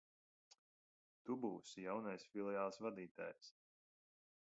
Tu 1.27 1.35
būsi 1.43 1.85
jaunais 1.87 2.25
filiāles 2.31 2.81
vadītājs. 2.87 3.53